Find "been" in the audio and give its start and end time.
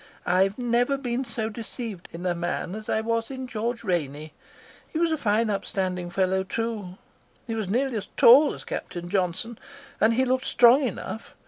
0.97-1.23